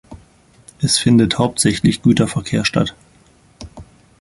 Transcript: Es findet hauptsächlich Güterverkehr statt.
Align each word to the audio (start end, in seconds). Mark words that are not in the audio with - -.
Es 0.81 0.97
findet 0.97 1.37
hauptsächlich 1.37 2.01
Güterverkehr 2.01 2.65
statt. 2.65 2.95